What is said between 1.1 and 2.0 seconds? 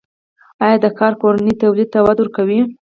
کورني تولید ته